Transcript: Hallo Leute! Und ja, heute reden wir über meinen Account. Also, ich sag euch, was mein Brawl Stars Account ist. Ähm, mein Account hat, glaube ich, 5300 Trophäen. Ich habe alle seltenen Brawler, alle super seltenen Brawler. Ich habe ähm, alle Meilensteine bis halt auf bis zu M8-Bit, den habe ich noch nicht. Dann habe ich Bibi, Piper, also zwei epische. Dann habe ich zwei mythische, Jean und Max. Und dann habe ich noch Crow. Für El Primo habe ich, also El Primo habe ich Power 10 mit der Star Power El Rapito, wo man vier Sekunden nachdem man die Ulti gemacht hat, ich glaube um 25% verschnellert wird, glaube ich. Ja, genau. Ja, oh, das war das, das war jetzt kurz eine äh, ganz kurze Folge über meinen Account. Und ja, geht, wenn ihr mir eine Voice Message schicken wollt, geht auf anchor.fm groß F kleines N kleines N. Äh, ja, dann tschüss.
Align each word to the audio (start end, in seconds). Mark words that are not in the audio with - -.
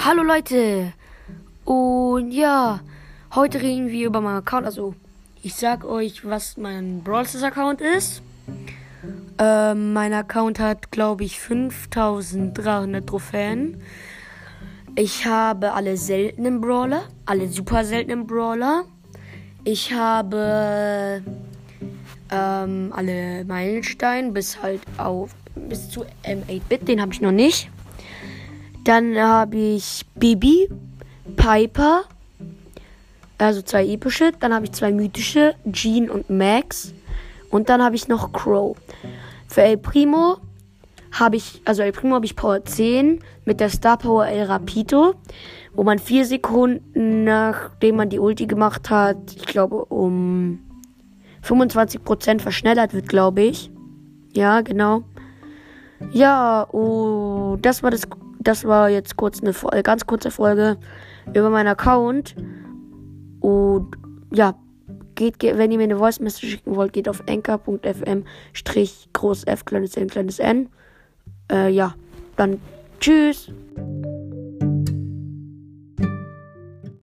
Hallo 0.00 0.22
Leute! 0.22 0.92
Und 1.64 2.30
ja, 2.30 2.78
heute 3.34 3.60
reden 3.60 3.88
wir 3.88 4.06
über 4.06 4.20
meinen 4.20 4.38
Account. 4.38 4.64
Also, 4.64 4.94
ich 5.42 5.56
sag 5.56 5.84
euch, 5.84 6.24
was 6.24 6.56
mein 6.56 7.02
Brawl 7.02 7.26
Stars 7.26 7.42
Account 7.42 7.80
ist. 7.80 8.22
Ähm, 9.38 9.92
mein 9.92 10.12
Account 10.12 10.60
hat, 10.60 10.92
glaube 10.92 11.24
ich, 11.24 11.40
5300 11.40 13.06
Trophäen. 13.06 13.82
Ich 14.94 15.26
habe 15.26 15.72
alle 15.72 15.96
seltenen 15.96 16.60
Brawler, 16.60 17.02
alle 17.26 17.48
super 17.48 17.84
seltenen 17.84 18.24
Brawler. 18.24 18.84
Ich 19.64 19.92
habe 19.92 21.22
ähm, 22.30 22.92
alle 22.94 23.44
Meilensteine 23.44 24.30
bis 24.30 24.62
halt 24.62 24.80
auf 24.96 25.34
bis 25.56 25.90
zu 25.90 26.04
M8-Bit, 26.24 26.86
den 26.86 27.00
habe 27.02 27.12
ich 27.12 27.20
noch 27.20 27.32
nicht. 27.32 27.68
Dann 28.88 29.18
habe 29.18 29.58
ich 29.58 30.06
Bibi, 30.14 30.66
Piper, 31.36 32.04
also 33.36 33.60
zwei 33.60 33.86
epische. 33.86 34.32
Dann 34.40 34.54
habe 34.54 34.64
ich 34.64 34.72
zwei 34.72 34.92
mythische, 34.92 35.56
Jean 35.70 36.08
und 36.08 36.30
Max. 36.30 36.94
Und 37.50 37.68
dann 37.68 37.82
habe 37.82 37.96
ich 37.96 38.08
noch 38.08 38.32
Crow. 38.32 38.78
Für 39.46 39.60
El 39.60 39.76
Primo 39.76 40.38
habe 41.12 41.36
ich, 41.36 41.60
also 41.66 41.82
El 41.82 41.92
Primo 41.92 42.14
habe 42.14 42.24
ich 42.24 42.34
Power 42.34 42.64
10 42.64 43.20
mit 43.44 43.60
der 43.60 43.68
Star 43.68 43.98
Power 43.98 44.26
El 44.26 44.46
Rapito, 44.46 45.16
wo 45.74 45.84
man 45.84 45.98
vier 45.98 46.24
Sekunden 46.24 47.24
nachdem 47.24 47.96
man 47.96 48.08
die 48.08 48.18
Ulti 48.18 48.46
gemacht 48.46 48.88
hat, 48.88 49.18
ich 49.36 49.44
glaube 49.44 49.84
um 49.84 50.60
25% 51.46 52.40
verschnellert 52.40 52.94
wird, 52.94 53.06
glaube 53.06 53.42
ich. 53.42 53.70
Ja, 54.32 54.62
genau. 54.62 55.02
Ja, 56.10 56.66
oh, 56.72 57.58
das 57.60 57.82
war 57.82 57.90
das, 57.90 58.08
das 58.40 58.64
war 58.64 58.88
jetzt 58.88 59.16
kurz 59.16 59.40
eine 59.42 59.54
äh, 59.72 59.82
ganz 59.82 60.06
kurze 60.06 60.30
Folge 60.30 60.76
über 61.34 61.50
meinen 61.50 61.68
Account. 61.68 62.34
Und 63.40 63.96
ja, 64.32 64.54
geht, 65.14 65.42
wenn 65.42 65.70
ihr 65.70 65.78
mir 65.78 65.84
eine 65.84 65.98
Voice 65.98 66.20
Message 66.20 66.52
schicken 66.52 66.76
wollt, 66.76 66.92
geht 66.92 67.08
auf 67.08 67.22
anchor.fm 67.28 68.24
groß 69.12 69.44
F 69.44 69.64
kleines 69.64 69.96
N 69.96 70.08
kleines 70.08 70.38
N. 70.38 70.68
Äh, 71.50 71.70
ja, 71.70 71.94
dann 72.36 72.60
tschüss. 73.00 73.50